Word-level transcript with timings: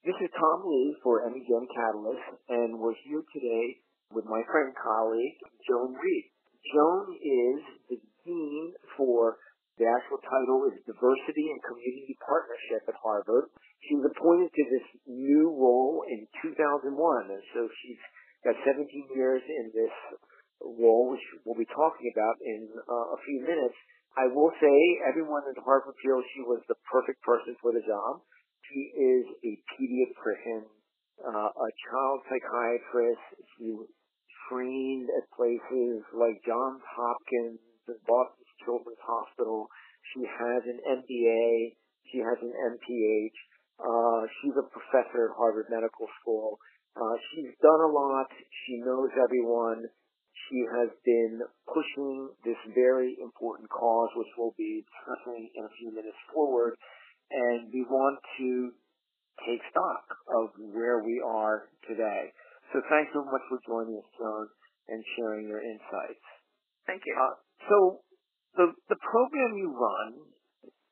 This 0.00 0.16
is 0.16 0.32
Tom 0.32 0.64
Lee 0.64 0.96
for 1.04 1.20
NEJM 1.28 1.68
Catalyst, 1.76 2.24
and 2.48 2.80
we're 2.80 2.96
here 3.04 3.20
today 3.36 3.84
with 4.16 4.24
my 4.24 4.40
friend 4.48 4.72
and 4.72 4.80
colleague, 4.80 5.36
Joan 5.68 5.92
Reede. 5.92 6.32
Joan 6.72 7.04
is 7.20 7.60
the 7.92 7.98
Dean 8.24 8.72
for, 8.96 9.36
the 9.76 9.84
actual 9.84 10.16
title 10.24 10.72
is 10.72 10.80
Diversity 10.88 11.52
and 11.52 11.60
Community 11.68 12.16
Partnership 12.24 12.88
at 12.88 12.96
Harvard. 12.96 13.52
She 13.84 14.00
was 14.00 14.08
appointed 14.08 14.48
to 14.48 14.64
this 14.72 14.86
new 15.04 15.52
role 15.52 16.08
in 16.08 16.24
2001, 16.48 16.96
and 16.96 17.44
so 17.52 17.68
she's 17.84 18.00
got 18.40 18.56
17 18.64 18.88
years 19.12 19.44
in 19.44 19.68
this 19.76 19.96
role, 20.64 21.12
which 21.12 21.26
we'll 21.44 21.60
be 21.60 21.68
talking 21.76 22.08
about 22.16 22.40
in 22.40 22.72
uh, 22.72 23.06
a 23.12 23.18
few 23.28 23.44
minutes. 23.44 23.76
I 24.16 24.32
will 24.32 24.48
say 24.64 24.76
everyone 25.04 25.44
at 25.44 25.60
Harvard 25.60 25.92
feels 26.00 26.24
she 26.32 26.40
was 26.48 26.64
the 26.72 26.80
perfect 26.88 27.20
person 27.20 27.52
for 27.60 27.76
the 27.76 27.84
job. 27.84 28.24
She 28.70 28.86
is 28.94 29.26
a 29.42 29.52
pediatrician, 29.74 30.62
uh, 31.26 31.50
a 31.50 31.70
child 31.90 32.22
psychiatrist. 32.30 33.26
She 33.58 33.74
trained 34.46 35.10
at 35.10 35.26
places 35.34 36.06
like 36.14 36.38
Johns 36.46 36.82
Hopkins, 36.86 37.58
the 37.90 37.98
Boston 38.06 38.46
Children's 38.62 39.02
Hospital. 39.02 39.66
She 40.14 40.22
has 40.22 40.62
an 40.70 40.78
MBA. 41.02 41.74
She 42.14 42.18
has 42.22 42.38
an 42.38 42.54
MPH. 42.54 43.38
Uh, 43.82 44.22
she's 44.38 44.54
a 44.54 44.66
professor 44.70 45.30
at 45.30 45.36
Harvard 45.36 45.66
Medical 45.70 46.06
School. 46.22 46.58
Uh, 46.94 47.16
she's 47.32 47.50
done 47.62 47.82
a 47.82 47.90
lot. 47.90 48.30
She 48.66 48.78
knows 48.86 49.10
everyone. 49.18 49.82
She 50.46 50.62
has 50.78 50.90
been 51.02 51.42
pushing 51.66 52.30
this 52.44 52.58
very 52.74 53.18
important 53.22 53.70
cause, 53.70 54.10
which 54.14 54.30
we'll 54.38 54.54
be 54.58 54.86
discussing 54.86 55.50
in 55.54 55.62
a 55.64 55.72
few 55.78 55.90
minutes 55.94 56.18
forward. 56.34 56.74
And 57.30 57.70
we 57.72 57.86
want 57.86 58.18
to 58.38 58.72
take 59.46 59.62
stock 59.70 60.04
of 60.36 60.52
where 60.74 61.02
we 61.02 61.22
are 61.24 61.70
today. 61.88 62.32
So 62.72 62.82
thanks 62.90 63.10
so 63.14 63.24
much 63.24 63.44
for 63.48 63.58
joining 63.66 63.98
us, 63.98 64.08
Joan, 64.18 64.46
and 64.88 65.00
sharing 65.16 65.48
your 65.48 65.62
insights. 65.62 66.26
Thank 66.86 67.02
you. 67.06 67.14
Uh, 67.14 67.34
so 67.70 67.76
the 68.58 68.66
the 68.90 68.98
program 68.98 69.54
you 69.58 69.70
run, 69.70 70.26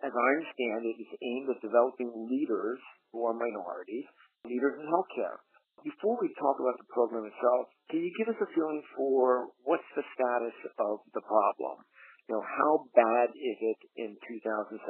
as 0.02 0.14
I 0.14 0.26
understand 0.38 0.86
it, 0.86 0.96
is 0.98 1.10
aimed 1.22 1.50
at 1.50 1.58
developing 1.62 2.10
leaders 2.30 2.78
who 3.10 3.26
are 3.26 3.34
minorities, 3.34 4.06
leaders 4.46 4.78
in 4.78 4.86
healthcare. 4.86 5.42
Before 5.86 6.18
we 6.18 6.34
talk 6.42 6.58
about 6.58 6.74
the 6.82 6.90
program 6.90 7.26
itself, 7.30 7.70
can 7.90 8.02
you 8.02 8.10
give 8.18 8.26
us 8.26 8.40
a 8.42 8.50
feeling 8.50 8.82
for 8.98 9.54
what's 9.62 9.86
the 9.94 10.02
status 10.14 10.56
of 10.82 11.06
the 11.14 11.22
problem? 11.22 11.86
You 12.26 12.36
know, 12.36 12.44
how 12.44 12.90
bad 12.98 13.30
is 13.30 13.58
it 13.62 13.80
in 13.94 14.18
2017? 14.18 14.82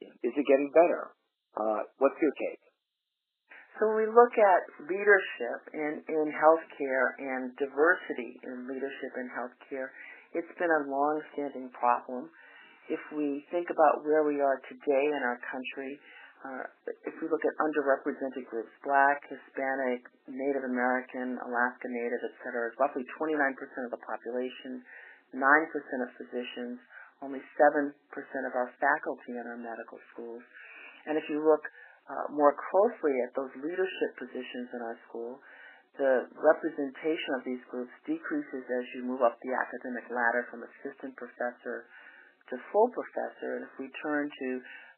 Is 0.00 0.34
it 0.36 0.44
getting 0.44 0.70
better? 0.76 1.12
Uh, 1.56 1.88
what's 1.98 2.18
your 2.20 2.32
take? 2.36 2.60
So 3.76 3.92
when 3.92 4.04
we 4.04 4.08
look 4.08 4.32
at 4.36 4.60
leadership 4.88 5.60
in, 5.72 6.00
in 6.08 6.26
healthcare 6.32 7.12
and 7.20 7.52
diversity 7.60 8.40
in 8.44 8.64
leadership 8.64 9.12
in 9.20 9.28
healthcare, 9.32 9.92
it's 10.32 10.52
been 10.56 10.72
a 10.72 10.82
long-standing 10.88 11.68
problem. 11.76 12.32
If 12.88 13.00
we 13.12 13.44
think 13.52 13.68
about 13.68 14.04
where 14.04 14.24
we 14.24 14.40
are 14.40 14.60
today 14.68 15.04
in 15.12 15.20
our 15.24 15.40
country, 15.52 16.00
uh, 16.44 16.64
if 17.04 17.14
we 17.20 17.28
look 17.28 17.44
at 17.44 17.52
underrepresented 17.60 18.48
groups, 18.48 18.72
Black, 18.84 19.20
Hispanic, 19.28 20.08
Native 20.28 20.64
American, 20.68 21.36
Alaska 21.40 21.88
Native, 21.88 22.22
et 22.22 22.34
cetera, 22.44 22.72
roughly 22.80 23.04
29% 23.16 23.32
of 23.84 23.92
the 23.92 24.00
population, 24.04 24.80
9% 25.34 25.40
of 26.04 26.08
physicians, 26.16 26.78
only 27.24 27.40
7% 27.40 27.92
of 27.92 28.52
our 28.54 28.70
faculty 28.76 29.32
in 29.36 29.44
our 29.48 29.56
medical 29.56 29.98
schools. 30.12 30.42
And 31.08 31.16
if 31.16 31.24
you 31.30 31.40
look 31.40 31.64
uh, 32.06 32.30
more 32.30 32.54
closely 32.70 33.14
at 33.24 33.32
those 33.34 33.50
leadership 33.58 34.10
positions 34.20 34.68
in 34.74 34.80
our 34.82 34.98
school, 35.08 35.40
the 35.96 36.28
representation 36.36 37.30
of 37.40 37.42
these 37.48 37.62
groups 37.72 37.92
decreases 38.04 38.64
as 38.68 38.84
you 38.92 39.08
move 39.08 39.24
up 39.24 39.40
the 39.40 39.54
academic 39.56 40.04
ladder 40.12 40.44
from 40.52 40.60
assistant 40.60 41.16
professor 41.16 41.88
to 42.52 42.54
full 42.68 42.92
professor. 42.92 43.58
And 43.58 43.62
if 43.64 43.74
we 43.80 43.88
turn 44.04 44.28
to 44.28 44.48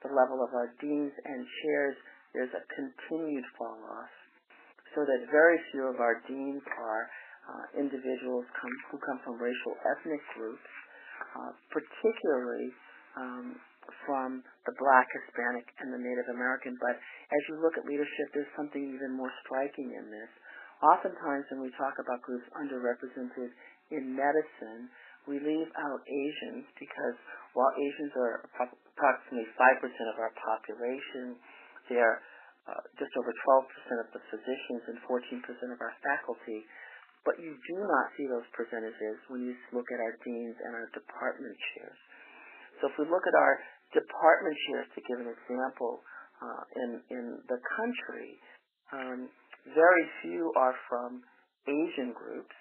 the 0.03 0.11
level 0.11 0.43
of 0.43 0.51
our 0.59 0.75
deans 0.83 1.15
and 1.23 1.47
chairs, 1.63 1.97
there's 2.35 2.51
a 2.51 2.67
continued 2.75 3.47
fall 3.55 3.79
off. 3.89 4.13
So 4.97 5.07
that 5.07 5.31
very 5.31 5.59
few 5.71 5.87
of 5.87 6.03
our 6.03 6.19
deans 6.27 6.65
are 6.67 7.05
uh, 7.49 7.65
individuals 7.81 8.45
come, 8.59 8.75
who 8.91 8.99
come 9.01 9.21
from 9.25 9.41
racial 9.41 9.79
ethnic 9.87 10.21
groups, 10.37 10.69
uh, 11.37 11.53
particularly 11.73 12.71
um, 13.19 13.47
from 14.05 14.45
the 14.69 14.75
black, 14.77 15.09
Hispanic, 15.13 15.65
and 15.81 15.93
the 15.93 16.01
Native 16.01 16.29
American. 16.33 16.77
But 16.81 16.97
as 16.97 17.41
you 17.49 17.61
look 17.61 17.77
at 17.81 17.89
leadership, 17.89 18.27
there's 18.37 18.53
something 18.57 18.81
even 18.81 19.17
more 19.17 19.33
striking 19.45 19.97
in 19.97 20.13
this. 20.13 20.31
Oftentimes, 20.85 21.49
when 21.51 21.65
we 21.65 21.73
talk 21.75 21.99
about 21.99 22.23
groups 22.23 22.47
underrepresented 22.55 23.51
in 23.91 24.15
medicine, 24.15 24.87
we 25.27 25.43
leave 25.43 25.69
out 25.77 26.01
Asians 26.07 26.65
because 26.79 27.17
while 27.53 27.73
Asians 27.75 28.13
are 28.17 28.47
approximately 28.47 29.49
5% 29.59 30.15
of 30.15 30.17
our 30.23 30.33
population, 30.39 31.37
they're 31.91 32.23
uh, 32.69 32.85
just 33.01 33.13
over 33.17 33.33
12% 33.33 34.05
of 34.05 34.09
the 34.13 34.23
physicians 34.29 34.83
and 34.93 34.97
14% 35.09 35.41
of 35.73 35.81
our 35.81 35.95
faculty. 36.05 36.65
But 37.27 37.41
you 37.43 37.55
do 37.55 37.77
not 37.83 38.05
see 38.17 38.27
those 38.31 38.47
percentages 38.55 39.17
when 39.29 39.45
you 39.45 39.55
look 39.75 39.87
at 39.91 40.01
our 40.01 40.15
deans 40.23 40.57
and 40.65 40.73
our 40.75 40.89
department 40.95 41.57
chairs. 41.75 42.01
So 42.81 42.89
if 42.89 42.95
we 42.99 43.05
look 43.11 43.27
at 43.27 43.37
our 43.37 43.55
department 43.95 44.57
chairs, 44.69 44.87
to 44.95 45.01
give 45.03 45.19
an 45.19 45.31
example, 45.31 46.01
uh, 46.39 46.63
in 46.79 46.91
in 47.11 47.25
the 47.51 47.59
country, 47.75 48.31
um, 48.95 49.19
very 49.75 50.07
few 50.23 50.53
are 50.55 50.77
from 50.87 51.23
Asian 51.67 52.15
groups, 52.15 52.55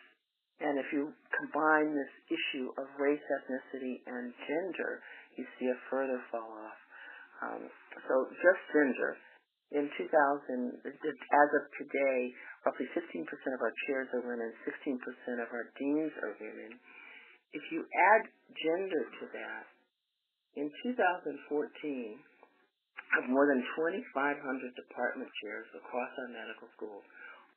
and 0.59 0.81
if 0.81 0.89
you 0.91 1.13
combine 1.37 1.93
this 1.93 2.13
issue 2.33 2.73
of 2.81 2.89
race, 2.97 3.21
ethnicity, 3.21 4.01
and 4.09 4.33
gender, 4.49 4.99
you 5.37 5.45
see 5.59 5.69
a 5.69 5.77
further 5.93 6.19
fall 6.33 6.49
off. 6.49 6.79
Um, 7.45 7.69
so 8.09 8.13
just 8.33 8.61
gender. 8.73 9.13
In 9.67 9.91
2000, 9.99 9.99
as 9.99 11.49
of 11.51 11.63
today, 11.75 12.19
roughly 12.63 12.87
15% 12.95 13.03
of 13.51 13.59
our 13.59 13.75
chairs 13.87 14.07
are 14.15 14.23
women, 14.23 14.47
16% 14.63 15.43
of 15.43 15.49
our 15.51 15.67
deans 15.75 16.13
are 16.23 16.39
women. 16.39 16.79
If 17.51 17.63
you 17.71 17.83
add 17.83 18.23
gender 18.55 19.03
to 19.03 19.25
that, 19.35 19.65
in 20.55 20.71
2014, 20.87 21.35
of 23.19 23.23
more 23.27 23.47
than 23.47 23.59
2,500 23.75 24.03
department 24.75 25.29
chairs 25.43 25.67
across 25.75 26.11
our 26.15 26.31
medical 26.31 26.67
schools, 26.75 27.03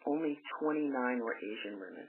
only 0.07 0.35
29 0.59 0.91
were 1.23 1.39
Asian 1.39 1.79
women, 1.79 2.07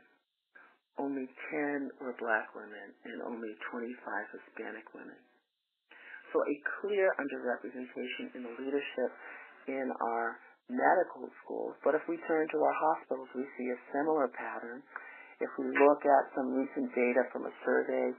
only 0.98 1.30
10 1.54 1.94
were 2.02 2.18
black 2.18 2.54
women, 2.58 2.94
and 3.06 3.22
only 3.22 3.54
25 3.70 3.94
Hispanic 4.34 4.86
women. 4.98 5.18
So 6.32 6.40
a 6.40 6.56
clear 6.80 7.12
underrepresentation 7.20 8.34
in 8.34 8.42
the 8.48 8.56
leadership 8.62 9.12
in 9.72 9.88
our 10.04 10.40
medical 10.68 11.28
schools. 11.44 11.76
But 11.84 11.96
if 11.96 12.04
we 12.08 12.20
turn 12.28 12.48
to 12.52 12.60
our 12.60 12.76
hospitals, 12.76 13.28
we 13.36 13.48
see 13.56 13.68
a 13.72 13.80
similar 13.96 14.28
pattern. 14.32 14.84
If 15.40 15.52
we 15.58 15.68
look 15.72 16.04
at 16.04 16.24
some 16.36 16.54
recent 16.54 16.92
data 16.94 17.28
from 17.32 17.48
a 17.48 17.54
survey 17.66 18.14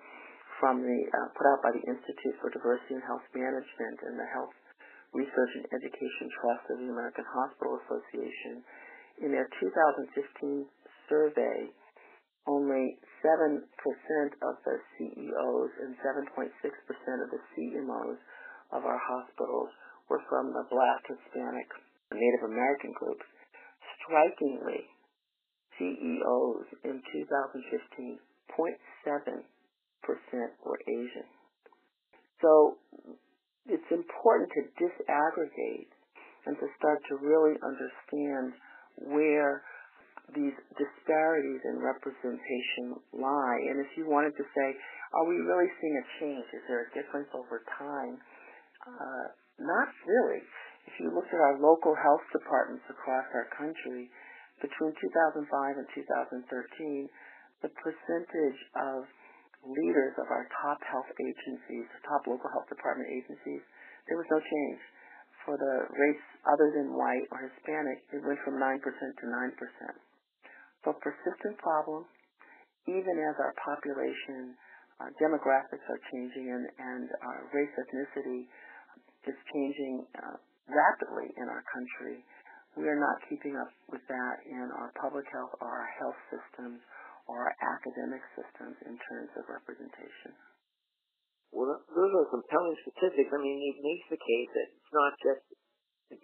from 0.61 0.83
the 0.83 1.01
uh, 1.11 1.29
put 1.35 1.47
out 1.49 1.61
by 1.65 1.73
the 1.75 1.85
Institute 1.87 2.39
for 2.39 2.51
Diversity 2.55 2.95
and 2.95 3.03
Health 3.03 3.27
Management 3.35 3.99
and 4.07 4.15
the 4.15 4.29
Health 4.31 4.55
Research 5.11 5.53
and 5.59 5.67
Education 5.75 6.31
Trust 6.39 6.65
of 6.71 6.79
the 6.79 6.89
American 6.89 7.27
Hospital 7.27 7.83
Association. 7.83 8.63
In 9.27 9.35
their 9.35 9.51
2015 9.59 10.67
survey, 11.11 11.59
only 12.47 12.99
7% 13.23 13.63
of 13.63 14.55
the 14.67 14.77
CEOs 14.99 15.73
and 15.83 15.95
7.6% 15.99 16.47
of 16.47 17.29
the 17.31 17.43
CMOs 17.55 18.19
of 18.73 18.83
our 18.87 18.99
hospitals 18.99 19.71
were 20.13 20.21
from 20.29 20.53
the 20.53 20.69
Black, 20.69 21.01
Hispanic, 21.09 21.73
Native 22.13 22.53
American 22.53 22.93
groups. 22.93 23.25
Strikingly, 24.05 24.85
CEOs 25.81 26.69
in 26.85 27.01
2015, 27.01 28.21
0.7 28.53 29.41
percent 30.05 30.53
were 30.67 30.77
Asian. 30.85 31.25
So 32.45 32.77
it's 33.71 33.89
important 33.89 34.51
to 34.53 34.61
disaggregate 34.77 35.89
and 36.45 36.59
to 36.59 36.67
start 36.77 37.01
to 37.09 37.15
really 37.23 37.55
understand 37.63 38.53
where 39.15 39.63
these 40.35 40.55
disparities 40.75 41.63
in 41.65 41.79
representation 41.79 42.99
lie. 43.15 43.61
And 43.71 43.79
if 43.81 43.95
you 43.97 44.11
wanted 44.11 44.35
to 44.37 44.45
say, 44.53 44.69
are 45.15 45.27
we 45.29 45.39
really 45.39 45.71
seeing 45.81 45.97
a 45.97 46.07
change? 46.19 46.47
Is 46.53 46.65
there 46.67 46.91
a 46.91 46.91
difference 46.93 47.31
over 47.33 47.63
time? 47.79 48.19
Uh, 48.83 49.27
not 49.63 49.89
really. 50.07 50.43
If 50.91 50.95
you 50.99 51.15
look 51.15 51.31
at 51.31 51.39
our 51.39 51.63
local 51.63 51.95
health 51.95 52.25
departments 52.35 52.83
across 52.91 53.27
our 53.35 53.47
country, 53.55 54.11
between 54.59 54.93
2005 54.99 55.47
and 55.79 55.87
2013, 55.95 57.09
the 57.63 57.71
percentage 57.79 58.61
of 58.75 59.07
leaders 59.63 60.15
of 60.19 60.27
our 60.35 60.51
top 60.59 60.83
health 60.91 61.07
agencies, 61.23 61.87
top 62.03 62.27
local 62.27 62.51
health 62.51 62.67
department 62.67 63.07
agencies, 63.15 63.63
there 64.11 64.19
was 64.19 64.27
no 64.31 64.43
change. 64.43 64.83
for 65.45 65.59
the 65.59 65.75
race 65.91 66.27
other 66.47 66.71
than 66.71 66.95
white 66.95 67.27
or 67.35 67.51
Hispanic, 67.51 67.99
it 68.15 68.23
went 68.23 68.39
from 68.47 68.63
9% 68.63 68.79
to 68.79 69.25
9%. 69.27 69.59
So 70.87 70.95
persistent 71.03 71.59
problem, 71.59 72.07
even 72.87 73.15
as 73.19 73.35
our 73.39 73.55
population 73.59 74.55
uh, 75.03 75.11
demographics 75.19 75.83
are 75.91 76.03
changing 76.15 76.47
and, 76.51 76.65
and 76.79 77.11
our 77.27 77.51
race 77.51 77.75
ethnicity 77.75 78.47
is 79.27 79.39
changing 79.55 80.07
uh, 80.19 80.37
rapidly 80.67 81.31
in 81.39 81.47
our 81.47 81.63
country, 81.71 82.25
we 82.77 82.89
are 82.89 82.99
not 82.99 83.21
keeping 83.29 83.55
up 83.59 83.69
with 83.93 84.03
that 84.09 84.37
in 84.49 84.73
our 84.73 84.93
public 84.97 85.29
health 85.29 85.53
or 85.61 85.69
our 85.69 85.91
health 86.01 86.19
systems 86.33 86.81
or 87.29 87.47
our 87.47 87.55
academic 87.77 88.25
systems 88.33 88.77
in 88.89 88.97
terms 88.97 89.31
of 89.37 89.45
representation. 89.47 90.33
Well, 91.53 91.85
those 91.85 92.13
are 92.17 92.33
compelling 92.33 92.77
statistics. 92.81 93.29
I 93.29 93.37
mean, 93.37 93.61
it 93.61 93.79
makes 93.85 94.07
the 94.09 94.17
case 94.17 94.51
that 94.57 94.69
it's 94.73 94.93
not 94.97 95.13
just 95.21 95.45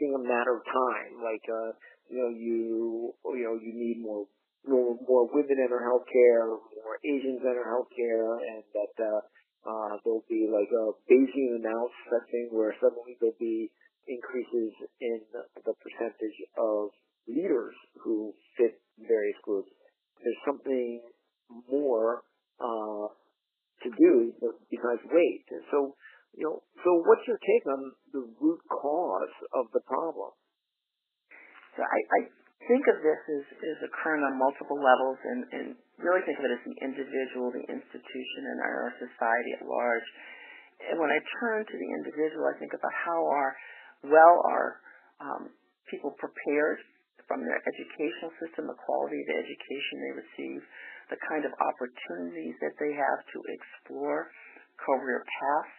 being 0.00 0.17
a 0.17 0.25
matter 0.25 0.56
of 0.56 0.65
time. 0.65 1.21
Like, 1.21 1.45
uh, 1.45 1.71
you 2.09 2.17
know, 2.17 2.33
you 2.33 2.59
you 3.37 3.45
know, 3.45 3.56
you 3.61 3.73
need 3.77 4.00
more 4.00 4.25
more 4.65 4.97
more 5.05 5.29
women 5.29 5.61
in 5.61 5.69
our 5.69 5.85
healthcare, 5.85 6.49
more 6.81 6.97
Asians 7.05 7.45
in 7.45 7.53
our 7.53 7.69
healthcare, 7.69 8.41
and 8.41 8.65
that 8.73 8.95
uh, 9.05 9.21
uh, 9.69 10.00
there'll 10.03 10.25
be 10.29 10.49
like 10.49 10.73
a 10.73 10.97
Bayesian 11.05 11.61
announced 11.61 12.00
thing 12.32 12.49
where 12.50 12.73
suddenly 12.81 13.20
there'll 13.20 13.37
be 13.38 13.70
increases 14.09 14.73
in 15.00 15.20
the 15.65 15.75
percentage 15.85 16.38
of 16.56 16.88
leaders 17.29 17.76
who 18.00 18.32
fit 18.56 18.81
various 18.97 19.37
groups. 19.44 19.69
There's 20.25 20.43
something 20.49 21.03
more 21.70 22.25
uh, 22.59 23.12
to 23.85 23.88
do 23.93 24.32
besides 24.70 25.05
wait. 25.12 25.44
So, 25.71 25.94
you 26.35 26.44
know, 26.44 26.62
so 26.85 26.91
what's 27.05 27.26
your 27.29 27.38
take 27.38 27.67
on 27.69 27.93
the 28.12 28.25
root 28.41 28.61
cause 28.73 29.37
of 29.53 29.67
the 29.73 29.81
problem? 29.85 30.32
So 31.76 31.85
I, 31.85 32.00
I 32.17 32.21
think 32.66 32.84
of 32.90 32.99
this 33.00 33.20
as, 33.31 33.44
as 33.62 33.78
occurring 33.87 34.26
on 34.26 34.34
multiple 34.34 34.76
levels 34.76 35.19
and, 35.22 35.40
and 35.55 35.66
really 36.02 36.22
think 36.26 36.38
of 36.43 36.44
it 36.49 36.58
as 36.58 36.62
the 36.66 36.76
individual, 36.82 37.55
the 37.55 37.66
institution, 37.70 38.43
and 38.50 38.58
our 38.64 38.90
society 38.99 39.52
at 39.58 39.64
large. 39.64 40.08
And 40.90 40.99
when 40.99 41.10
I 41.10 41.19
turn 41.38 41.66
to 41.66 41.76
the 41.76 41.90
individual, 42.02 42.46
I 42.46 42.58
think 42.58 42.75
about 42.75 42.94
how 42.94 43.20
are 43.26 43.52
well 44.06 44.37
are 44.46 44.70
um, 45.19 45.43
people 45.90 46.14
prepared 46.19 46.78
from 47.26 47.44
their 47.44 47.60
educational 47.60 48.32
system, 48.40 48.70
the 48.70 48.78
quality 48.88 49.20
of 49.20 49.26
the 49.28 49.38
education 49.43 49.94
they 50.00 50.14
receive, 50.16 50.61
the 51.12 51.20
kind 51.28 51.44
of 51.44 51.52
opportunities 51.61 52.56
that 52.64 52.76
they 52.81 52.93
have 52.94 53.20
to 53.32 53.38
explore 53.52 54.32
career 54.81 55.26
paths, 55.26 55.78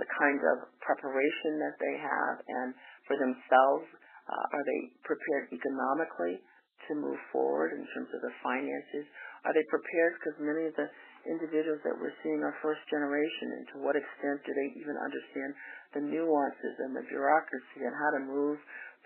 the 0.00 0.08
kind 0.14 0.40
of 0.40 0.70
preparation 0.80 1.60
that 1.60 1.76
they 1.78 1.96
have, 2.00 2.34
and 2.48 2.72
for 3.04 3.18
themselves, 3.20 3.86
Uh, 4.24 4.46
are 4.56 4.64
they 4.64 4.80
prepared 5.04 5.52
economically 5.52 6.40
to 6.88 6.92
move 6.96 7.20
forward 7.32 7.76
in 7.76 7.84
terms 7.92 8.10
of 8.12 8.20
the 8.24 8.34
finances? 8.40 9.04
Are 9.44 9.52
they 9.52 9.64
prepared 9.68 10.16
because 10.16 10.36
many 10.40 10.64
of 10.68 10.74
the 10.76 10.88
individuals 11.28 11.80
that 11.84 11.96
we're 11.96 12.16
seeing 12.24 12.40
are 12.44 12.56
first 12.60 12.80
generation, 12.88 13.60
and 13.60 13.64
to 13.72 13.76
what 13.84 13.96
extent 13.96 14.40
do 14.44 14.52
they 14.52 14.68
even 14.80 14.96
understand 14.96 15.50
the 15.96 16.02
nuances 16.04 16.76
and 16.84 16.96
the 16.96 17.04
bureaucracy 17.08 17.80
and 17.84 17.92
how 17.92 18.10
to 18.16 18.22
move 18.28 18.58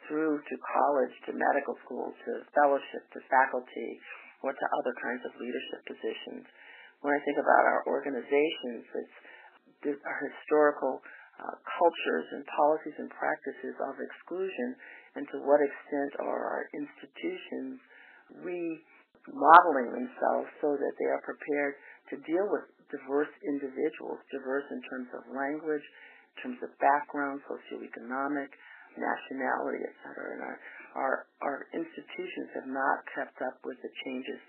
through 0.06 0.38
to 0.38 0.54
college, 0.62 1.14
to 1.26 1.34
medical 1.34 1.74
school, 1.86 2.14
to 2.14 2.32
fellowship, 2.54 3.02
to 3.14 3.20
faculty, 3.26 3.90
or 4.42 4.54
to 4.54 4.66
other 4.78 4.94
kinds 5.02 5.22
of 5.26 5.34
leadership 5.42 5.82
positions. 5.86 6.46
When 7.02 7.14
I 7.14 7.20
think 7.26 7.38
about 7.38 7.64
our 7.66 7.82
organizations, 7.86 8.86
it's 9.86 10.02
our 10.02 10.18
historical 10.22 11.02
uh, 11.38 11.54
cultures 11.78 12.26
and 12.34 12.42
policies 12.50 12.96
and 12.98 13.10
practices 13.14 13.74
of 13.86 13.94
exclusion, 13.98 14.74
and 15.14 15.24
to 15.30 15.38
what 15.46 15.62
extent 15.62 16.12
are 16.22 16.42
our 16.42 16.64
institutions 16.74 17.78
remodeling 18.42 19.94
themselves 19.94 20.50
so 20.60 20.74
that 20.74 20.94
they 20.98 21.08
are 21.08 21.22
prepared 21.22 21.74
to 22.10 22.20
deal 22.26 22.46
with 22.50 22.66
diverse 22.90 23.30
individuals, 23.44 24.18
diverse 24.32 24.66
in 24.72 24.80
terms 24.88 25.08
of 25.14 25.22
language, 25.32 25.84
in 25.84 26.36
terms 26.42 26.60
of 26.64 26.70
background, 26.80 27.40
socioeconomic, 27.46 28.50
nationality, 28.96 29.82
et 29.84 29.96
cetera. 30.02 30.28
And 30.34 30.42
our, 30.42 30.58
our, 30.96 31.14
our 31.44 31.58
institutions 31.76 32.48
have 32.56 32.68
not 32.68 33.04
kept 33.14 33.36
up 33.44 33.60
with 33.62 33.76
the 33.84 33.92
changes 34.04 34.40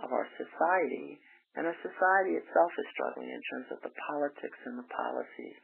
of 0.00 0.14
our 0.14 0.26
society. 0.38 1.18
And 1.58 1.66
our 1.66 1.78
society 1.82 2.38
itself 2.38 2.70
is 2.78 2.86
struggling 2.94 3.30
in 3.34 3.42
terms 3.50 3.68
of 3.74 3.78
the 3.82 3.94
politics 4.06 4.60
and 4.66 4.78
the 4.78 4.88
policies 4.94 5.58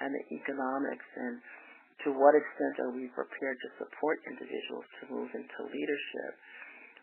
and 0.00 0.10
the 0.14 0.24
economics 0.34 1.08
and 1.16 1.40
to 2.06 2.14
what 2.14 2.38
extent 2.38 2.78
are 2.78 2.94
we 2.94 3.10
prepared 3.10 3.58
to 3.58 3.68
support 3.82 4.22
individuals 4.30 4.86
to 5.02 5.10
move 5.10 5.30
into 5.34 5.58
leadership. 5.66 6.32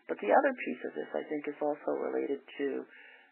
But 0.08 0.16
the 0.24 0.32
other 0.32 0.54
piece 0.64 0.82
of 0.88 0.92
this, 0.96 1.10
I 1.12 1.26
think, 1.28 1.44
is 1.50 1.58
also 1.60 1.98
related 2.00 2.40
to 2.40 2.86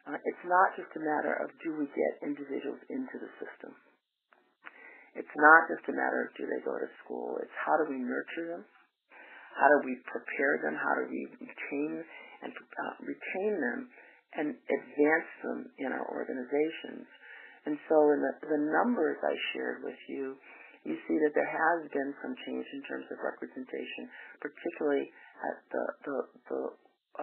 uh, 0.04 0.20
it's 0.20 0.44
not 0.44 0.76
just 0.76 0.92
a 1.00 1.00
matter 1.00 1.32
of 1.40 1.48
do 1.64 1.72
we 1.80 1.88
get 1.88 2.28
individuals 2.28 2.80
into 2.92 3.16
the 3.16 3.30
system. 3.40 3.72
It's 5.16 5.36
not 5.38 5.64
just 5.72 5.88
a 5.88 5.96
matter 5.96 6.28
of 6.28 6.36
do 6.36 6.44
they 6.44 6.60
go 6.60 6.76
to 6.76 6.90
school. 7.00 7.40
It's 7.40 7.56
how 7.56 7.80
do 7.80 7.88
we 7.88 7.96
nurture 7.96 8.52
them? 8.52 8.68
How 9.56 9.70
do 9.70 9.86
we 9.86 9.96
prepare 10.04 10.60
them? 10.60 10.76
How 10.76 10.92
do 10.98 11.08
we 11.08 11.22
retain 11.40 12.04
and 12.42 12.52
uh, 12.52 12.94
retain 13.00 13.54
them 13.62 13.80
and 14.34 14.46
advance 14.52 15.30
them 15.40 15.58
in 15.78 15.88
our 15.94 16.04
organizations? 16.10 17.06
And 17.64 17.80
so 17.88 17.96
in 18.12 18.20
the, 18.20 18.34
the 18.44 18.60
numbers 18.60 19.16
I 19.24 19.34
shared 19.52 19.80
with 19.82 19.98
you, 20.08 20.36
you 20.84 21.00
see 21.08 21.16
that 21.16 21.32
there 21.32 21.48
has 21.48 21.88
been 21.88 22.12
some 22.20 22.36
change 22.44 22.66
in 22.76 22.84
terms 22.84 23.08
of 23.08 23.16
representation, 23.24 24.04
particularly 24.36 25.08
at 25.48 25.56
the, 25.72 25.84
the, 26.04 26.16
the 26.52 26.62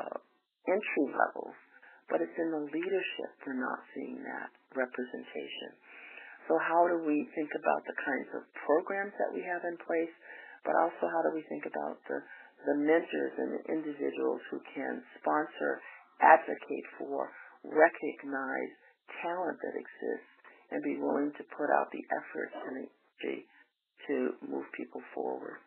uh, 0.02 0.18
entry 0.66 1.08
levels, 1.14 1.54
but 2.10 2.26
it's 2.26 2.38
in 2.42 2.50
the 2.50 2.66
leadership 2.74 3.30
we're 3.46 3.62
not 3.62 3.86
seeing 3.94 4.18
that 4.26 4.50
representation. 4.74 5.78
So 6.50 6.58
how 6.58 6.90
do 6.90 7.06
we 7.06 7.30
think 7.38 7.54
about 7.54 7.86
the 7.86 7.98
kinds 8.02 8.30
of 8.34 8.42
programs 8.66 9.14
that 9.22 9.30
we 9.30 9.46
have 9.46 9.62
in 9.62 9.78
place, 9.86 10.14
but 10.66 10.74
also 10.74 11.06
how 11.06 11.22
do 11.22 11.32
we 11.38 11.46
think 11.46 11.70
about 11.70 12.02
the, 12.10 12.18
the 12.66 12.76
mentors 12.82 13.36
and 13.38 13.50
the 13.62 13.64
individuals 13.70 14.42
who 14.50 14.58
can 14.74 15.06
sponsor, 15.22 15.78
advocate 16.18 16.88
for, 16.98 17.30
recognize 17.62 18.74
talent 19.20 19.60
that 19.60 19.76
exists, 19.76 20.32
and 20.72 20.80
be 20.82 20.96
willing 20.98 21.36
to 21.36 21.44
put 21.52 21.68
out 21.68 21.92
the 21.92 22.04
effort 22.16 22.50
and 22.56 22.88
energy 22.88 23.46
to 24.08 24.16
move 24.48 24.66
people 24.72 25.04
forward. 25.14 25.60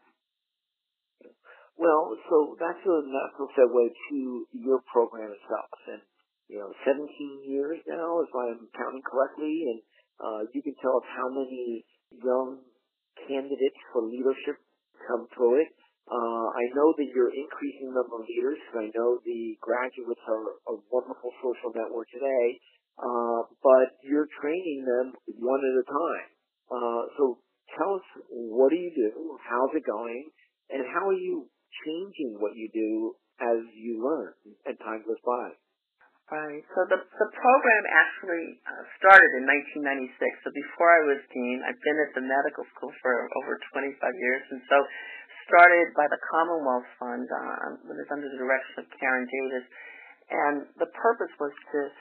Well, 1.76 2.14
so 2.30 2.56
that's 2.58 2.80
a 2.86 2.98
natural 3.10 3.50
segue 3.52 3.84
to 3.90 4.18
your 4.54 4.80
program 4.88 5.34
itself. 5.34 5.74
And, 5.90 6.02
you 6.46 6.58
know, 6.62 6.70
17 6.86 7.02
years 7.50 7.82
now, 7.90 8.22
if 8.22 8.30
I'm 8.30 8.70
counting 8.78 9.02
correctly, 9.02 9.54
and 9.74 9.80
uh, 10.22 10.42
you 10.54 10.62
can 10.62 10.74
tell 10.78 11.02
us 11.02 11.08
how 11.18 11.28
many 11.34 11.84
young 12.14 12.62
candidates 13.26 13.80
for 13.90 14.06
leadership 14.06 14.62
come 15.02 15.26
through 15.34 15.66
it. 15.66 15.70
Uh, 16.04 16.46
I 16.52 16.64
know 16.76 16.92
that 16.94 17.08
you're 17.10 17.32
increasing 17.32 17.90
the 17.90 17.96
number 17.96 18.22
of 18.22 18.28
leaders. 18.28 18.60
And 18.70 18.86
I 18.86 18.88
know 18.94 19.18
the 19.24 19.56
graduates 19.58 20.24
are 20.28 20.44
a 20.70 20.74
wonderful 20.92 21.32
social 21.42 21.74
network 21.74 22.06
today, 22.12 22.60
uh, 22.98 23.40
but 23.62 23.98
you're 24.02 24.28
training 24.40 24.86
them 24.86 25.06
one 25.40 25.62
at 25.62 25.74
a 25.82 25.86
time. 25.86 26.28
Uh, 26.70 27.02
so 27.18 27.22
tell 27.74 27.98
us 27.98 28.06
what 28.30 28.70
do 28.70 28.78
you 28.78 28.92
do, 28.94 29.38
how's 29.42 29.72
it 29.74 29.84
going, 29.86 30.30
and 30.70 30.86
how 30.94 31.08
are 31.08 31.18
you 31.18 31.48
changing 31.84 32.38
what 32.38 32.54
you 32.54 32.70
do 32.72 33.14
as 33.42 33.60
you 33.74 33.98
learn 33.98 34.32
and 34.64 34.78
time 34.78 35.02
goes 35.02 35.20
by? 35.26 35.50
Right. 36.32 36.64
So 36.72 36.88
the 36.88 36.96
the 36.96 37.28
program 37.36 37.84
actually 37.92 38.56
uh, 38.64 38.84
started 38.96 39.28
in 39.36 39.44
1996. 39.44 40.16
So 40.40 40.48
before 40.56 40.88
I 40.88 41.02
was 41.04 41.20
dean, 41.28 41.60
I've 41.60 41.76
been 41.84 42.00
at 42.00 42.16
the 42.16 42.24
medical 42.24 42.64
school 42.72 42.88
for 43.04 43.28
over 43.44 43.60
25 43.76 43.92
years, 44.00 44.44
and 44.48 44.64
so 44.64 44.80
started 45.44 45.92
by 45.92 46.08
the 46.08 46.16
Commonwealth 46.32 46.88
Fund, 46.96 47.28
uh, 47.28 47.92
it's 48.00 48.08
under 48.08 48.24
the 48.24 48.40
direction 48.40 48.74
of 48.80 48.86
Karen 48.96 49.28
Davis, 49.28 49.66
and 50.32 50.56
the 50.80 50.88
purpose 50.96 51.28
was 51.36 51.52
to 51.52 51.92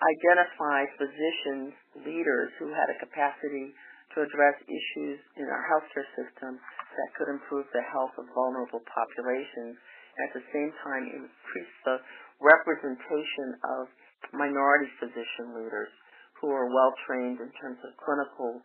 identify 0.00 0.88
physicians, 0.96 1.76
leaders 2.08 2.50
who 2.56 2.72
had 2.72 2.88
a 2.88 3.00
capacity 3.00 3.72
to 4.16 4.24
address 4.24 4.56
issues 4.66 5.20
in 5.36 5.46
our 5.46 5.64
healthcare 5.70 6.08
system 6.16 6.58
that 6.58 7.08
could 7.14 7.30
improve 7.30 7.68
the 7.70 7.84
health 7.92 8.10
of 8.18 8.26
vulnerable 8.34 8.82
populations, 8.90 9.78
at 10.18 10.30
the 10.34 10.44
same 10.50 10.72
time 10.82 11.04
increase 11.06 11.74
the 11.86 12.02
representation 12.42 13.48
of 13.78 13.86
minority 14.34 14.90
physician 14.98 15.54
leaders 15.54 15.92
who 16.40 16.48
are 16.50 16.72
well 16.72 16.92
trained 17.06 17.38
in 17.38 17.52
terms 17.60 17.78
of 17.84 17.92
clinical 18.00 18.60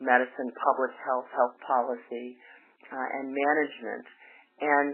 medicine, 0.00 0.50
public 0.56 0.92
health, 1.04 1.28
health 1.36 1.56
policy, 1.62 2.36
uh, 2.90 3.08
and 3.20 3.30
management. 3.30 4.06
And 4.58 4.88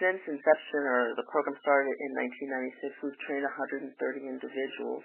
since 0.00 0.20
inception, 0.26 0.82
or 0.86 1.14
the 1.14 1.26
program 1.30 1.54
started 1.62 1.94
in 1.94 2.10
1996, 2.42 3.04
we've 3.04 3.20
trained 3.26 3.46
130 3.46 3.90
individuals. 4.26 5.04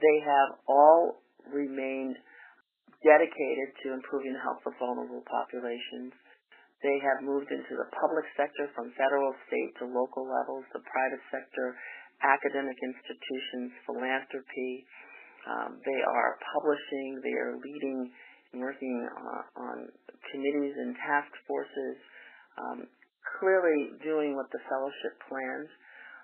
They 0.00 0.18
have 0.24 0.50
all 0.68 1.22
remained 1.52 2.16
dedicated 3.04 3.68
to 3.84 3.94
improving 3.94 4.32
the 4.32 4.42
health 4.42 4.64
of 4.64 4.74
vulnerable 4.80 5.22
populations. 5.28 6.16
They 6.84 7.00
have 7.00 7.24
moved 7.24 7.48
into 7.48 7.72
the 7.72 7.88
public 7.96 8.26
sector 8.36 8.68
from 8.76 8.92
federal, 8.96 9.32
state 9.48 9.72
to 9.80 9.88
local 9.88 10.28
levels, 10.28 10.64
the 10.76 10.84
private 10.84 11.24
sector, 11.32 11.76
academic 12.20 12.76
institutions, 12.76 13.72
philanthropy. 13.88 14.84
Um, 15.48 15.80
they 15.84 16.00
are 16.04 16.36
publishing, 16.52 17.20
they 17.24 17.36
are 17.36 17.56
leading 17.60 18.12
and 18.52 18.60
working 18.60 19.08
uh, 19.08 19.42
on 19.60 19.76
committees 20.32 20.74
and 20.76 20.96
task 21.00 21.30
forces, 21.48 21.96
um, 22.58 22.78
clearly 23.38 23.96
doing 24.02 24.36
what 24.36 24.48
the 24.52 24.62
fellowship 24.68 25.14
plans. 25.28 25.68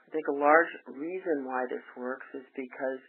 I 0.06 0.08
think 0.12 0.26
a 0.28 0.38
large 0.38 0.72
reason 0.92 1.48
why 1.48 1.64
this 1.68 1.84
works 1.96 2.26
is 2.36 2.44
because 2.52 3.00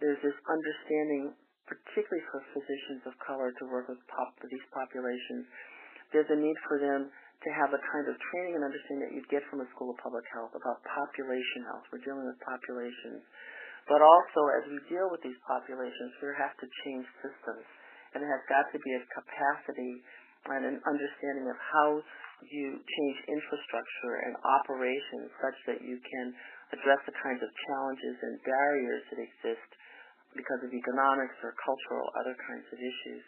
there's 0.00 0.20
this 0.20 0.36
understanding, 0.48 1.36
particularly 1.68 2.24
for 2.32 2.40
physicians 2.52 3.04
of 3.08 3.12
color 3.20 3.52
to 3.52 3.64
work 3.68 3.88
with 3.88 4.00
pop, 4.08 4.32
these 4.44 4.68
populations, 4.72 5.48
there's 6.12 6.28
a 6.30 6.38
need 6.38 6.56
for 6.68 6.78
them 6.80 7.08
to 7.10 7.48
have 7.52 7.68
the 7.68 7.82
kind 7.92 8.06
of 8.08 8.16
training 8.32 8.56
and 8.56 8.64
understanding 8.64 9.04
that 9.04 9.12
you'd 9.12 9.28
get 9.28 9.44
from 9.52 9.60
a 9.60 9.68
school 9.76 9.92
of 9.92 9.98
public 10.00 10.24
health 10.32 10.56
about 10.56 10.80
population 10.88 11.68
health. 11.68 11.84
We're 11.92 12.04
dealing 12.04 12.24
with 12.24 12.40
populations. 12.40 13.20
But 13.86 14.02
also, 14.02 14.40
as 14.58 14.64
we 14.66 14.80
deal 14.90 15.06
with 15.12 15.22
these 15.22 15.38
populations, 15.46 16.10
we 16.18 16.32
have 16.40 16.56
to 16.58 16.66
change 16.82 17.06
systems. 17.22 17.66
And 18.16 18.24
it 18.24 18.28
has 18.32 18.42
got 18.48 18.66
to 18.72 18.78
be 18.80 18.92
a 18.96 19.02
capacity 19.12 20.02
and 20.54 20.64
an 20.64 20.78
understanding 20.86 21.46
of 21.50 21.58
how 21.58 21.88
you 22.44 22.78
change 22.78 23.16
infrastructure 23.26 24.14
and 24.28 24.36
operations 24.44 25.32
such 25.40 25.58
that 25.66 25.80
you 25.80 25.96
can 26.04 26.26
address 26.76 27.00
the 27.08 27.16
kinds 27.22 27.40
of 27.40 27.50
challenges 27.70 28.16
and 28.20 28.34
barriers 28.44 29.02
that 29.08 29.20
exist 29.22 29.70
because 30.36 30.60
of 30.60 30.70
economics 30.70 31.34
or 31.40 31.56
cultural 31.64 32.06
other 32.20 32.36
kinds 32.44 32.66
of 32.68 32.78
issues. 32.78 33.24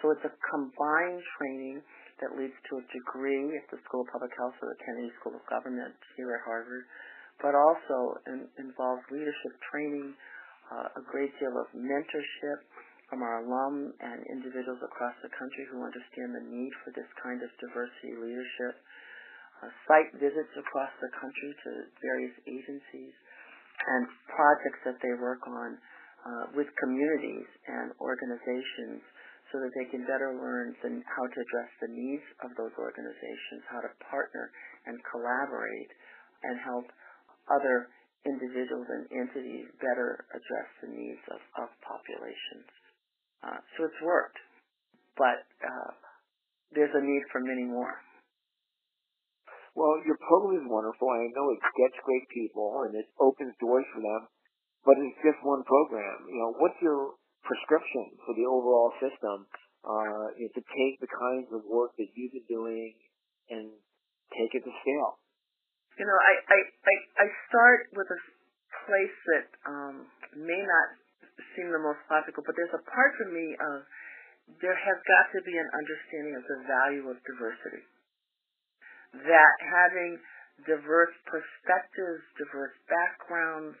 So 0.00 0.14
it's 0.14 0.24
a 0.24 0.34
combined 0.54 1.20
training 1.38 1.82
that 2.22 2.38
leads 2.38 2.54
to 2.70 2.78
a 2.78 2.84
degree 2.94 3.50
at 3.58 3.66
the 3.74 3.82
School 3.88 4.06
of 4.06 4.08
Public 4.14 4.30
Health 4.38 4.54
or 4.62 4.70
the 4.70 4.80
Kennedy 4.86 5.10
School 5.18 5.34
of 5.34 5.44
Government 5.50 5.94
here 6.14 6.30
at 6.38 6.42
Harvard, 6.46 6.86
but 7.42 7.58
also 7.58 8.14
in, 8.30 8.46
involves 8.62 9.02
leadership 9.10 9.52
training, 9.74 10.14
uh, 10.70 11.00
a 11.00 11.02
great 11.10 11.34
deal 11.42 11.52
of 11.58 11.66
mentorship 11.74 12.62
from 13.12 13.20
our 13.20 13.44
alum 13.44 13.92
and 14.00 14.24
individuals 14.32 14.80
across 14.80 15.12
the 15.20 15.28
country 15.36 15.68
who 15.68 15.84
understand 15.84 16.32
the 16.32 16.48
need 16.48 16.72
for 16.80 16.96
this 16.96 17.04
kind 17.20 17.44
of 17.44 17.52
diversity 17.60 18.16
leadership, 18.16 18.80
uh, 19.60 19.68
site 19.84 20.08
visits 20.16 20.48
across 20.56 20.88
the 21.04 21.12
country 21.20 21.52
to 21.52 21.70
various 22.00 22.32
agencies, 22.48 23.12
and 23.84 24.08
projects 24.32 24.80
that 24.88 24.96
they 25.04 25.12
work 25.20 25.44
on 25.44 25.76
uh, 25.76 26.44
with 26.56 26.72
communities 26.80 27.44
and 27.68 27.92
organizations 28.00 29.04
so 29.52 29.60
that 29.60 29.72
they 29.76 29.92
can 29.92 30.08
better 30.08 30.32
learn 30.32 30.72
the, 30.80 30.88
how 31.04 31.28
to 31.28 31.36
address 31.36 31.70
the 31.84 31.92
needs 31.92 32.24
of 32.40 32.48
those 32.56 32.72
organizations, 32.80 33.60
how 33.68 33.84
to 33.84 33.92
partner 34.08 34.48
and 34.88 34.96
collaborate 35.12 35.92
and 36.48 36.56
help 36.64 36.88
other 37.52 37.92
individuals 38.24 38.88
and 38.88 39.04
entities 39.12 39.68
better 39.84 40.24
address 40.32 40.68
the 40.80 40.88
needs 40.88 41.20
of, 41.28 41.44
of 41.60 41.68
populations. 41.84 42.72
So 43.76 43.88
it's 43.88 44.02
worked, 44.04 44.36
but 45.16 45.48
uh, 45.64 45.92
there's 46.76 46.92
a 46.92 47.02
need 47.02 47.24
for 47.32 47.40
many 47.40 47.64
more. 47.64 47.96
Well, 49.72 49.96
your 50.04 50.20
program 50.28 50.60
is 50.60 50.68
wonderful. 50.68 51.08
I 51.08 51.32
know 51.32 51.48
it 51.56 51.62
gets 51.80 51.96
great 52.04 52.28
people 52.28 52.84
and 52.84 52.92
it 52.92 53.08
opens 53.16 53.56
doors 53.56 53.88
for 53.96 54.04
them, 54.04 54.28
but 54.84 55.00
it's 55.00 55.16
just 55.24 55.40
one 55.40 55.64
program. 55.64 56.28
You 56.28 56.36
know, 56.36 56.52
what's 56.60 56.76
your 56.84 57.16
prescription 57.40 58.12
for 58.28 58.36
the 58.36 58.44
overall 58.44 58.92
system 59.00 59.48
uh, 59.82 60.26
is 60.38 60.50
to 60.54 60.62
take 60.62 61.00
the 61.00 61.10
kinds 61.10 61.48
of 61.50 61.66
work 61.66 61.96
that 61.98 62.06
you've 62.14 62.36
been 62.36 62.48
doing 62.52 62.94
and 63.50 63.72
take 64.36 64.52
it 64.54 64.62
to 64.62 64.72
scale. 64.84 65.18
You 65.98 66.06
know, 66.06 66.16
I 66.16 66.32
I 66.48 66.58
I, 66.60 66.94
I 67.24 67.26
start 67.50 67.80
with 67.92 68.08
a 68.08 68.20
place 68.86 69.18
that 69.28 69.46
um, 69.68 69.94
may 70.38 70.62
not 70.62 70.88
seem 71.56 71.70
the 71.70 71.82
most 71.82 72.02
logical, 72.08 72.42
but 72.44 72.54
there's 72.56 72.76
a 72.76 72.84
part 72.86 73.12
for 73.16 73.28
me 73.30 73.56
of 73.56 73.76
there 74.60 74.76
has 74.76 74.98
got 75.06 75.24
to 75.32 75.40
be 75.46 75.54
an 75.54 75.68
understanding 75.72 76.34
of 76.36 76.44
the 76.44 76.58
value 76.66 77.04
of 77.08 77.16
diversity. 77.22 77.84
That 79.28 79.54
having 79.60 80.18
diverse 80.66 81.14
perspectives, 81.28 82.22
diverse 82.36 82.74
backgrounds, 82.88 83.76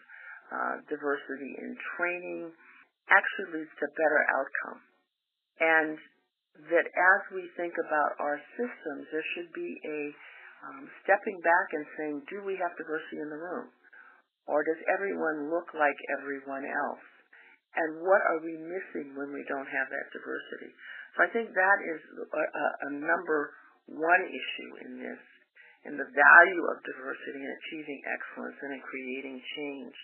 uh, 0.52 0.74
diversity 0.86 1.52
in 1.58 1.76
training, 1.96 2.52
actually 3.08 3.60
leads 3.60 3.74
to 3.80 3.86
better 3.96 4.22
outcome. 4.36 4.80
And 5.60 5.94
that 6.68 6.86
as 6.86 7.20
we 7.32 7.48
think 7.56 7.72
about 7.80 8.12
our 8.20 8.36
systems, 8.60 9.08
there 9.08 9.26
should 9.34 9.50
be 9.56 9.72
a 9.88 10.00
um, 10.68 10.84
stepping 11.02 11.40
back 11.42 11.68
and 11.74 11.84
saying, 11.98 12.16
do 12.30 12.44
we 12.46 12.54
have 12.60 12.76
diversity 12.78 13.18
in 13.18 13.30
the 13.32 13.40
room? 13.40 13.72
Or 14.46 14.62
does 14.62 14.78
everyone 14.92 15.50
look 15.50 15.72
like 15.74 15.96
everyone 16.20 16.66
else? 16.66 17.06
And 17.72 18.04
what 18.04 18.20
are 18.20 18.40
we 18.44 18.52
missing 18.60 19.16
when 19.16 19.32
we 19.32 19.40
don't 19.48 19.68
have 19.68 19.88
that 19.88 20.06
diversity? 20.12 20.70
So 21.16 21.24
I 21.24 21.28
think 21.32 21.52
that 21.52 21.78
is 21.88 22.00
a, 22.20 22.42
a, 22.44 22.66
a 22.88 22.90
number 23.00 23.52
one 23.88 24.22
issue 24.28 24.72
in 24.88 24.92
this, 25.00 25.22
in 25.88 25.94
the 25.96 26.08
value 26.08 26.64
of 26.68 26.84
diversity 26.84 27.40
and 27.40 27.54
achieving 27.64 28.00
excellence 28.04 28.58
and 28.60 28.76
in 28.76 28.82
creating 28.84 29.40
change. 29.56 29.96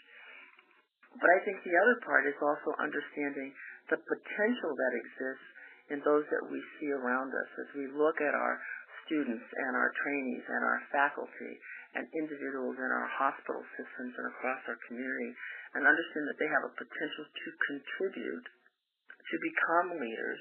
But 1.16 1.28
I 1.28 1.38
think 1.44 1.60
the 1.64 1.76
other 1.76 1.96
part 2.04 2.24
is 2.28 2.36
also 2.40 2.72
understanding 2.80 3.52
the 3.88 4.00
potential 4.00 4.72
that 4.76 4.94
exists 4.96 5.48
in 5.88 5.98
those 6.04 6.24
that 6.28 6.44
we 6.52 6.60
see 6.76 6.92
around 6.92 7.32
us 7.32 7.50
as 7.64 7.68
we 7.72 7.88
look 7.96 8.20
at 8.20 8.36
our 8.36 8.60
students 9.08 9.44
and 9.44 9.72
our 9.72 9.88
trainees 10.04 10.44
and 10.44 10.62
our 10.64 10.80
faculty 10.92 11.52
and 11.96 12.04
individuals 12.12 12.76
in 12.76 12.90
our 12.92 13.08
hospital 13.16 13.64
systems 13.76 14.12
and 14.16 14.26
across 14.28 14.60
our 14.68 14.78
community 14.88 15.32
and 15.76 15.88
understand 15.88 16.24
that 16.28 16.38
they 16.40 16.50
have 16.50 16.66
a 16.68 16.76
potential 16.76 17.24
to 17.24 17.48
contribute, 17.68 18.46
to 18.48 19.36
become 19.40 19.96
leaders, 19.96 20.40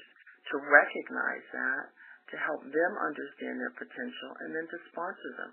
to 0.52 0.56
recognize 0.60 1.46
that, 1.52 1.84
to 2.32 2.36
help 2.44 2.60
them 2.60 2.92
understand 3.00 3.56
their 3.56 3.72
potential, 3.76 4.30
and 4.44 4.52
then 4.52 4.66
to 4.68 4.78
sponsor 4.92 5.30
them, 5.40 5.52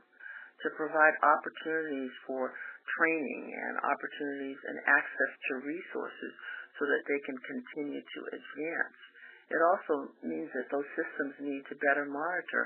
to 0.63 0.67
provide 0.75 1.15
opportunities 1.23 2.11
for 2.27 2.51
training 2.99 3.43
and 3.55 3.79
opportunities 3.81 4.59
and 4.67 4.77
access 4.83 5.31
to 5.47 5.63
resources 5.63 6.33
so 6.75 6.83
that 6.83 7.03
they 7.07 7.19
can 7.23 7.37
continue 7.47 8.03
to 8.03 8.19
advance. 8.35 8.99
It 9.47 9.61
also 9.61 10.11
means 10.25 10.49
that 10.57 10.67
those 10.73 10.87
systems 10.97 11.33
need 11.39 11.63
to 11.69 11.75
better 11.79 12.05
monitor 12.09 12.63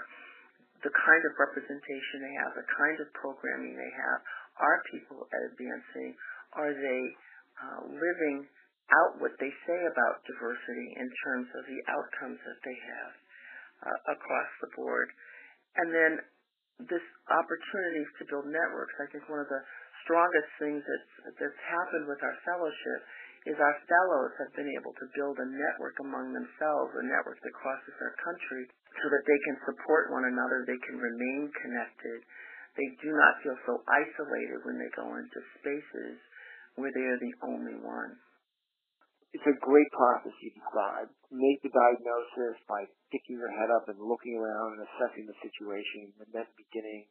the 0.83 0.93
kind 0.93 1.23
of 1.27 1.33
representation 1.35 2.23
they 2.23 2.35
have, 2.39 2.55
the 2.55 2.69
kind 2.71 2.97
of 3.03 3.07
programming 3.15 3.75
they 3.75 3.93
have. 3.93 4.19
Are 4.59 4.79
people 4.91 5.27
advancing? 5.31 6.15
Are 6.55 6.71
they 6.71 7.01
uh, 7.59 7.81
living 7.91 8.47
out 8.91 9.21
what 9.21 9.35
they 9.39 9.51
say 9.67 9.79
about 9.87 10.25
diversity 10.25 10.87
in 10.97 11.07
terms 11.23 11.47
of 11.55 11.63
the 11.67 11.79
outcomes 11.91 12.39
that 12.41 12.59
they 12.65 12.77
have 12.79 13.13
uh, 13.87 13.99
across 14.15 14.49
the 14.63 14.71
board? 14.75 15.07
And 15.77 15.93
then 15.93 16.11
this 16.87 17.03
opportunities 17.27 18.09
to 18.19 18.23
build 18.31 18.47
networks. 18.47 18.95
I 19.03 19.07
think 19.11 19.27
one 19.27 19.43
of 19.43 19.51
the 19.51 19.63
strongest 20.07 20.49
things 20.57 20.79
that's, 20.79 21.35
that's 21.43 21.61
happened 21.67 22.07
with 22.07 22.23
our 22.23 22.37
fellowship 22.47 22.99
is 23.47 23.55
our 23.59 23.77
fellows 23.87 24.31
have 24.39 24.51
been 24.55 24.71
able 24.79 24.91
to 24.95 25.05
build 25.15 25.39
a 25.39 25.47
network 25.47 25.95
among 26.03 26.31
themselves, 26.35 26.91
a 26.99 27.05
network 27.07 27.39
that 27.39 27.55
crosses 27.55 27.95
our 28.03 28.15
country, 28.19 28.67
so 28.97 29.05
that 29.09 29.25
they 29.25 29.39
can 29.45 29.57
support 29.69 30.09
one 30.11 30.25
another, 30.25 30.65
they 30.65 30.79
can 30.85 30.97
remain 30.97 31.51
connected. 31.61 32.19
They 32.73 32.89
do 33.01 33.09
not 33.13 33.39
feel 33.43 33.57
so 33.65 33.73
isolated 33.85 34.65
when 34.65 34.77
they 34.81 34.91
go 34.97 35.07
into 35.17 35.39
spaces 35.59 36.17
where 36.75 36.91
they 36.95 37.05
are 37.05 37.21
the 37.21 37.35
only 37.45 37.77
one. 37.81 38.17
It's 39.29 39.45
a 39.45 39.61
great 39.61 39.89
process 39.93 40.33
you 40.41 40.49
described. 40.57 41.13
Make 41.29 41.61
the 41.61 41.69
diagnosis 41.69 42.57
by 42.65 42.89
picking 43.13 43.37
your 43.37 43.53
head 43.53 43.69
up 43.69 43.85
and 43.85 44.01
looking 44.01 44.33
around 44.33 44.79
and 44.79 44.81
assessing 44.89 45.29
the 45.29 45.37
situation 45.37 46.17
and 46.17 46.29
then 46.33 46.49
beginning 46.57 47.05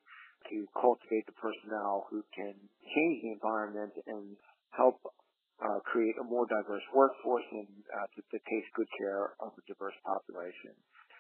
to 0.51 0.67
cultivate 0.75 1.27
the 1.31 1.39
personnel 1.39 2.11
who 2.11 2.27
can 2.35 2.59
change 2.83 3.15
the 3.23 3.31
environment 3.39 3.95
and 4.11 4.35
help 4.75 4.99
uh, 5.63 5.79
create 5.87 6.15
a 6.19 6.27
more 6.27 6.47
diverse 6.47 6.83
workforce 6.95 7.47
and 7.51 7.71
uh, 7.91 8.07
take 8.15 8.67
good 8.75 8.91
care 8.99 9.35
of 9.43 9.55
a 9.55 9.63
diverse 9.67 9.97
population. 10.07 10.75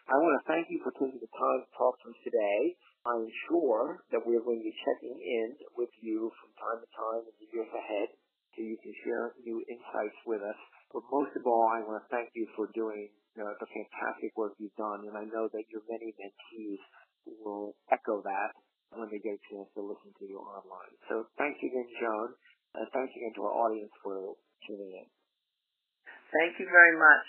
I 0.09 0.17
want 0.17 0.41
to 0.41 0.45
thank 0.49 0.73
you 0.73 0.81
for 0.81 0.89
taking 0.97 1.21
the 1.21 1.29
time 1.37 1.61
to 1.61 1.71
talk 1.77 2.01
to 2.01 2.09
us 2.09 2.21
today. 2.25 2.81
I'm 3.05 3.29
sure 3.49 4.01
that 4.09 4.25
we're 4.25 4.41
going 4.41 4.65
to 4.65 4.69
be 4.69 4.77
checking 4.89 5.17
in 5.21 5.49
with 5.77 5.93
you 6.01 6.33
from 6.41 6.51
time 6.57 6.81
to 6.81 6.89
time 6.97 7.23
in 7.29 7.35
the 7.37 7.49
years 7.53 7.69
ahead 7.69 8.09
so 8.57 8.65
you 8.65 8.81
can 8.81 8.97
share 9.05 9.37
new 9.45 9.61
insights 9.69 10.17
with 10.25 10.41
us. 10.41 10.57
But 10.97 11.05
most 11.13 11.37
of 11.37 11.45
all, 11.45 11.69
I 11.69 11.85
want 11.85 12.01
to 12.01 12.09
thank 12.09 12.33
you 12.33 12.49
for 12.57 12.73
doing 12.73 13.13
uh, 13.37 13.53
the 13.61 13.69
fantastic 13.69 14.33
work 14.33 14.57
you've 14.57 14.75
done, 14.81 15.05
and 15.05 15.13
I 15.13 15.29
know 15.29 15.45
that 15.53 15.69
your 15.69 15.85
many 15.85 16.17
mentees 16.17 16.81
will 17.45 17.77
echo 17.93 18.25
that 18.25 18.57
when 18.97 19.13
they 19.13 19.21
get 19.21 19.37
a 19.37 19.43
chance 19.53 19.69
to 19.77 19.85
listen 19.85 20.17
to 20.17 20.25
you 20.25 20.41
online. 20.41 20.93
So 21.13 21.29
thanks 21.37 21.61
again, 21.61 21.85
Joan, 22.01 22.33
and 22.81 22.89
thanks 22.97 23.13
again 23.13 23.37
to 23.37 23.45
our 23.45 23.55
audience 23.69 23.93
for 24.01 24.41
tuning 24.65 25.05
in. 25.05 25.09
Thank 26.33 26.57
you 26.57 26.67
very 26.73 26.97
much. 26.97 27.29